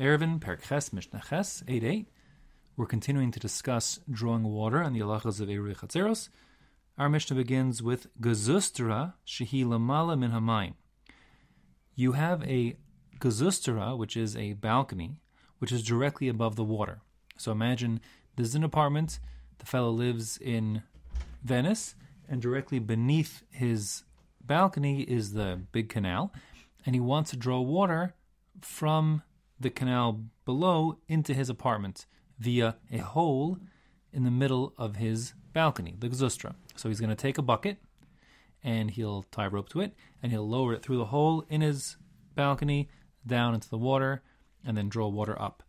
[0.00, 2.08] Eruvin, Perches, Mishnah Ches, 8 8.
[2.74, 6.30] We're continuing to discuss drawing water and the halachas of Eruv Chatzeros.
[6.96, 10.72] Our Mishnah begins with Gazustra Shehi Lamala Min Hamayim.
[11.94, 12.78] You have a
[13.18, 15.16] Gazustra, which is a balcony,
[15.58, 17.02] which is directly above the water.
[17.36, 18.00] So imagine
[18.36, 19.20] this is an apartment,
[19.58, 20.82] the fellow lives in
[21.44, 21.94] Venice,
[22.26, 24.04] and directly beneath his
[24.40, 26.32] balcony is the big canal,
[26.86, 28.14] and he wants to draw water
[28.62, 29.22] from
[29.60, 32.06] the canal below into his apartment
[32.38, 33.58] via a hole
[34.12, 36.54] in the middle of his balcony, the gzustra.
[36.76, 37.76] So he's going to take a bucket
[38.64, 41.96] and he'll tie rope to it and he'll lower it through the hole in his
[42.34, 42.88] balcony
[43.26, 44.22] down into the water
[44.64, 45.62] and then draw water up.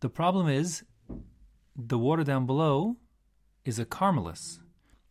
[0.00, 0.82] The problem is
[1.76, 2.96] the water down below
[3.64, 4.58] is a carmelis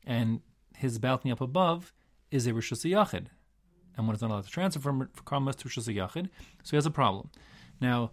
[0.06, 0.42] and
[0.76, 1.94] his balcony up above
[2.32, 3.28] is a Rishus Yachid.
[3.96, 6.30] And one is not allowed to transfer from Carmelis to Rishus Yachid,
[6.64, 7.32] so he has a problem.
[7.80, 8.12] Now,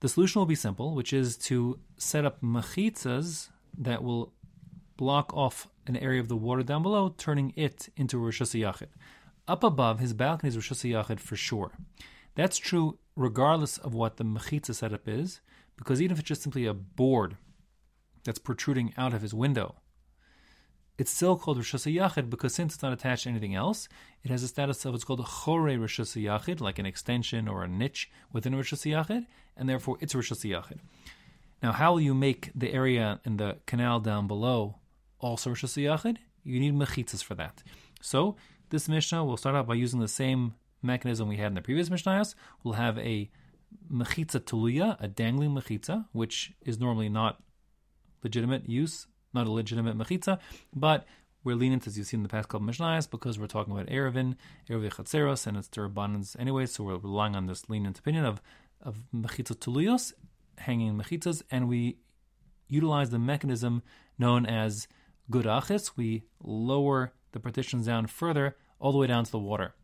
[0.00, 4.32] the solution will be simple, which is to set up machitzas that will
[4.96, 8.88] block off an area of the water down below, turning it into Rishus Yachid.
[9.48, 11.72] Up above, his balcony is Rishus Yachid for sure.
[12.34, 15.40] That's true regardless of what the mechitza setup is,
[15.76, 17.36] because even if it's just simply a board
[18.24, 19.76] that's protruding out of his window,
[21.00, 23.88] it's still called Rosh Yachid because since it's not attached to anything else,
[24.22, 27.68] it has a status of what's called a Chore Yachid, like an extension or a
[27.68, 29.24] niche within Rosh Yachid,
[29.56, 30.80] and therefore it's Rosh Yachid.
[31.62, 34.76] Now, how will you make the area in the canal down below
[35.20, 36.18] also Rosh Yachid?
[36.44, 37.62] You need mechitzas for that.
[38.02, 38.36] So,
[38.68, 41.88] this Mishnah will start out by using the same mechanism we had in the previous
[41.88, 42.34] Mishnahs.
[42.62, 43.30] We'll have a
[43.90, 47.42] mechitza tuluya, a dangling mechitza, which is normally not
[48.22, 50.38] legitimate use not a legitimate mechitza,
[50.74, 51.06] but
[51.42, 53.86] we're lenient, as you've seen in the past couple of Mishnayos, because we're talking about
[53.86, 54.36] Eruvin,
[54.68, 58.42] Erev Chatzeros, and it's Durabanans anyway, so we're relying on this lenient opinion of,
[58.82, 60.12] of Mechitza Tuluyos,
[60.58, 61.96] hanging Mechitzas, and we
[62.68, 63.82] utilize the mechanism
[64.18, 64.86] known as
[65.30, 65.92] Gudachis.
[65.96, 69.74] We lower the partitions down further, all the way down to the water,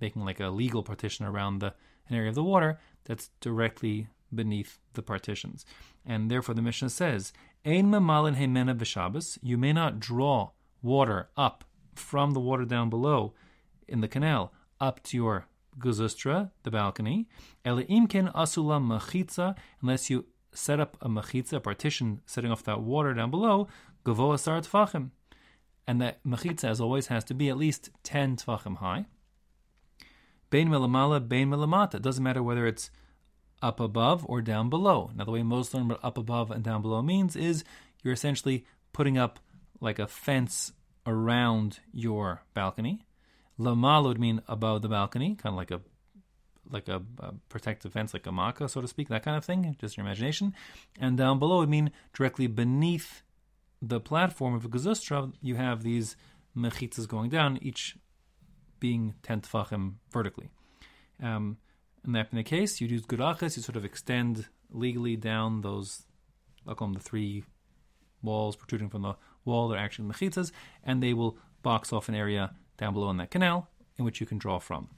[0.00, 1.74] making like a legal partition around the
[2.08, 5.64] an area of the water that's directly beneath the partitions.
[6.04, 7.32] And therefore the Mishnah says,
[7.66, 7.82] You
[9.58, 10.50] may not draw
[10.82, 11.64] water up
[11.96, 13.34] from the water down below
[13.88, 17.26] in the canal up to your guzustra, the balcony.
[17.64, 23.12] Imken asula machitza, unless you set up a machitza, a partition setting off that water
[23.12, 23.66] down below,
[24.04, 25.10] gavoa asar tfachim.
[25.88, 29.06] And that machitza, as always, has to be at least 10 tfachim high.
[30.50, 31.96] Bein melamala, bein melamata.
[31.96, 32.92] It doesn't matter whether it's
[33.62, 35.10] up above or down below.
[35.14, 37.64] Now, the way most learn what up above and down below means is
[38.02, 39.40] you're essentially putting up
[39.80, 40.72] like a fence
[41.06, 43.06] around your balcony.
[43.58, 45.80] Lamal would mean above the balcony, kind of like a
[46.70, 49.76] like a, a, protective fence, like a maakeh, so to speak, that kind of thing,
[49.80, 50.52] just your imagination.
[50.98, 53.22] And down below would mean directly beneath
[53.80, 56.16] the platform of a gazustra, you have these
[56.56, 57.96] mechitzas going down, each
[58.80, 60.50] being 10 tefachim vertically.
[61.22, 61.58] Um,
[62.06, 66.02] in that in the case, you use gudachis, you sort of extend legally down those,
[66.66, 67.44] I'll call them the three
[68.22, 69.68] walls protruding from the wall.
[69.68, 70.52] They're actually mechitzas,
[70.84, 73.68] and they will box off an area down below in that canal
[73.98, 74.88] in which you can draw from.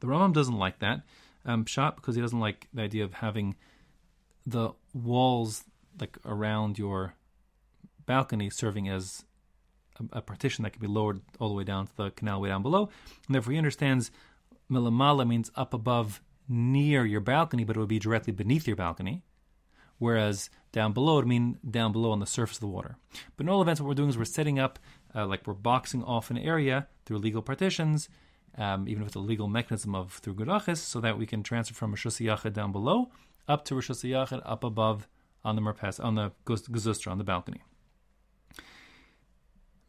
[0.00, 1.02] The Rambam doesn't like that
[1.44, 3.56] um, pshat because he doesn't like the idea of having
[4.46, 5.64] the walls
[6.00, 7.14] like around your
[8.06, 9.24] balcony serving as
[10.00, 12.48] a, a, partition that can be lowered all the way down to the canal way
[12.48, 12.88] down below.
[13.26, 14.10] And therefore, he understands
[14.70, 19.22] Milamala means up above near your balcony, but it would be directly beneath your balcony.
[19.98, 22.96] Whereas down below would mean down below on the surface of the water.
[23.36, 24.78] But in all events, what we're doing is we're setting up,
[25.14, 28.08] uh, like we're boxing off an area through legal partitions,
[28.58, 31.92] um, even with the legal mechanism of through Gudachis, so that we can transfer from
[31.92, 33.10] Rosh Yachid down below
[33.48, 35.08] up to Rosh Yachid up above
[35.44, 37.62] on the Merpes, on the Gazustra, on the balcony.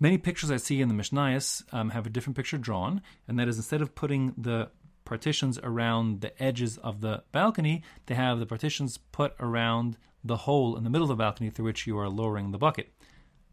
[0.03, 3.47] Many pictures I see in the Mishnayos um, have a different picture drawn, and that
[3.47, 4.69] is instead of putting the
[5.05, 10.75] partitions around the edges of the balcony, they have the partitions put around the hole
[10.75, 12.91] in the middle of the balcony through which you are lowering the bucket.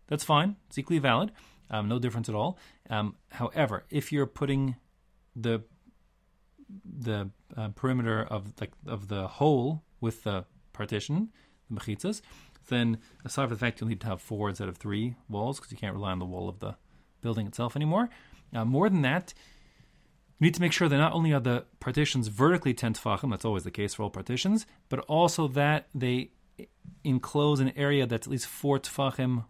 [0.08, 1.30] That's fine, it's equally valid,
[1.70, 2.58] um, no difference at all.
[2.88, 4.74] Um, however, if you're putting
[5.36, 5.62] the
[6.84, 11.28] the uh, perimeter of like of the hole with the partition,
[11.70, 12.22] the mechitzas,
[12.68, 15.72] then aside from the fact you'll need to have four instead of three walls because
[15.72, 16.76] you can't rely on the wall of the
[17.20, 18.08] building itself anymore.
[18.54, 19.34] Uh, more than that,
[20.38, 23.44] you need to make sure that not only are the partitions vertically 10 tefachim, that's
[23.44, 26.30] always the case for all partitions, but also that they
[27.04, 29.44] enclose an area that's at least 4 tefachim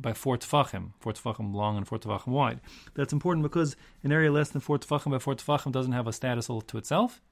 [0.00, 2.60] by 4 tefachim, 4 tefachim long and 4 tefachim wide.
[2.94, 6.12] That's important because an area less than 4 tefachim by 4 tefachim doesn't have a
[6.12, 7.22] status all to itself,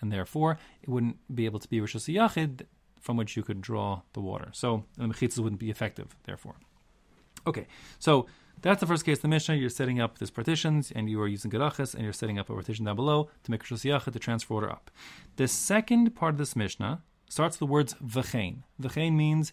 [0.00, 2.62] and therefore it wouldn't be able to be Rosh Yachid
[3.04, 4.48] from which you could draw the water.
[4.52, 6.54] So the mechitzas wouldn't be effective, therefore.
[7.46, 7.66] Okay,
[7.98, 8.26] so
[8.62, 9.18] that's the first case.
[9.18, 12.38] The Mishnah, you're setting up these partitions, and you are using Gudachis, and you're setting
[12.38, 14.90] up a partition down below to make Rosh Yachid to transfer water up.
[15.36, 18.62] The second part of this Mishnah starts with the words v'chein.
[18.80, 19.52] V'chein means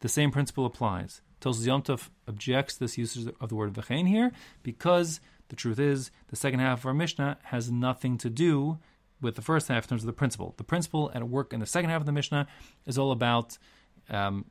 [0.00, 1.22] the same principle applies.
[1.40, 4.32] Tosfos Yomtov objects this usage of the word v'chein here
[4.64, 8.80] because the truth is the second half of our Mishnah has nothing to do
[9.20, 10.54] with the first half in terms of the principle.
[10.56, 12.46] The principle at work in the second half of the Mishnah
[12.86, 13.58] is all about
[14.08, 14.46] um,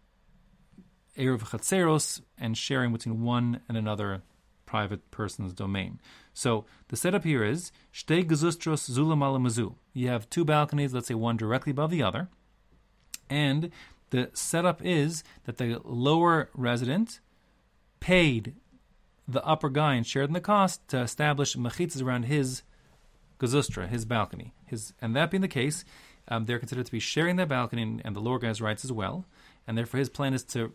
[1.17, 4.21] Erev Chatzeros and sharing between one and another
[4.65, 5.99] private person's domain.
[6.33, 9.75] So the setup here is Shtei Gezustros Zulam Mazu.
[9.93, 12.27] You have two balconies, let's say one directly above the other,
[13.29, 13.71] and
[14.09, 17.19] the setup is that the lower resident
[17.99, 18.53] paid
[19.27, 22.61] the upper guy and shared in the cost to establish mechitzas around his
[23.39, 24.53] gazustra, his balcony.
[24.65, 25.85] His, and that being the case,
[26.27, 29.25] um, they're considered to be sharing that balcony and, the lower guy's rights as well.
[29.65, 30.73] And therefore, his plan is to,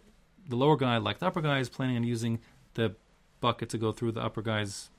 [0.48, 2.40] the lower guy, like the upper guy, is planning on using
[2.74, 2.94] the
[3.40, 4.90] bucket to go through the upper guy's,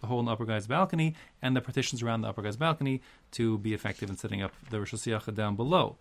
[0.00, 3.00] the hole in the upper guy's balcony and the partitions around the upper guy's balcony
[3.32, 5.96] to be effective in setting up the Rosh Hashanah down below.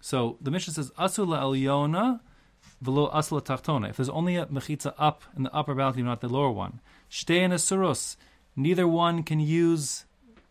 [0.00, 2.20] So the Mishnah says, Asula Yona
[2.80, 3.90] velo asla tachtona.
[3.90, 6.80] If there's only a mechitza up in the upper balcony, not the lower one,
[7.10, 8.16] shtein asurus,
[8.54, 10.04] neither one can use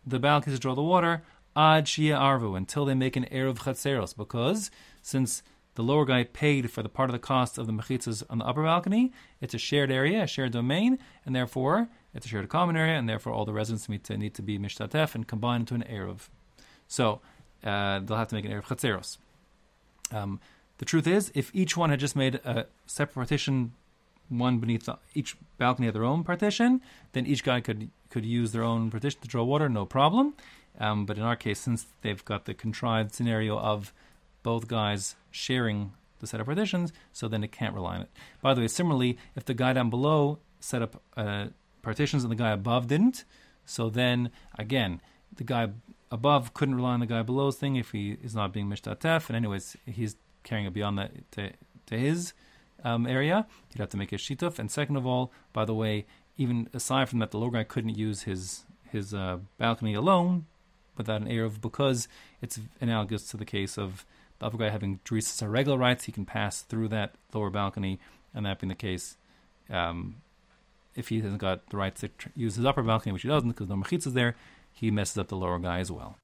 [0.08, 1.24] the balcony to draw the water
[1.56, 4.70] ad shia arvu until they make an erev chatzeros because
[5.02, 5.44] since
[5.78, 8.46] the lower guy paid for the part of the cost of the mechitzas on the
[8.46, 9.14] upper balcony.
[9.40, 13.08] It's a shared area, a shared domain, and therefore it's a shared common area, and
[13.08, 16.30] therefore all the residents need to, need to be mishtatef and combined into an erev.
[16.88, 17.22] So
[17.64, 19.20] uh, they'll have to make an erev chatzeros.
[20.12, 20.40] Um,
[20.80, 23.74] the truth is, if each one had just made a separate partition,
[24.30, 26.82] one beneath the, each balcony had their own partition,
[27.14, 30.34] then each guy could could use their own partition to draw water, no problem.
[30.80, 33.94] Um, but in our case, since they've got the contrived scenario of
[34.44, 38.10] both guys sharing the set of partitions, so then it can't rely on it.
[38.42, 41.48] By the way, similarly, if the guy down below set up uh,
[41.82, 43.24] partitions and the guy above didn't,
[43.66, 45.02] so then again,
[45.36, 45.70] the guy
[46.12, 49.36] above couldn't rely on the guy below's thing if he is not being mishtatef, and
[49.36, 51.52] anyways, he's carrying it beyond that to,
[51.88, 52.34] to his
[52.84, 54.60] um, area, he'd have to make a shituf.
[54.60, 56.06] And second of all, by the way,
[56.38, 60.46] even aside from that, the lower guy couldn't use his his uh, balcony alone
[60.98, 62.08] without an erev because
[62.42, 64.06] it's analogous to the case of
[64.40, 66.06] the upper guy having drisas regel rights.
[66.06, 68.00] He can pass through that lower balcony,
[68.34, 69.18] and that being the case,
[69.70, 70.18] um,
[70.96, 73.50] if he hasn't got the rights to tr- use his upper balcony, which he doesn't
[73.50, 74.36] because no mechitza is there,
[74.72, 76.18] he messes up the lower guy as well.